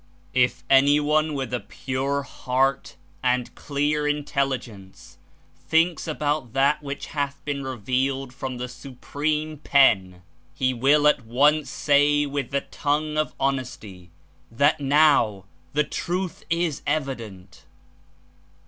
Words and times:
"If 0.33 0.63
any 0.67 0.99
one 0.99 1.35
with 1.35 1.53
a 1.53 1.59
pure 1.59 2.23
heart 2.23 2.95
and 3.21 3.53
clear 3.53 4.07
intelligence 4.07 5.19
thinks 5.69 6.07
about 6.07 6.53
that 6.53 6.81
which 6.81 7.05
hath 7.13 7.39
been 7.45 7.63
revealed 7.63 8.33
from 8.33 8.57
the 8.57 8.67
Supreme 8.67 9.59
Pen, 9.59 10.23
he 10.55 10.73
will 10.73 11.07
at 11.07 11.23
once 11.27 11.69
say 11.69 12.25
with 12.25 12.49
the 12.49 12.61
tongue 12.61 13.15
of 13.15 13.35
honesty 13.39 14.09
that 14.49 14.79
now 14.79 15.45
the 15.73 15.83
truth 15.83 16.45
is 16.49 16.81
evident. 16.87 17.65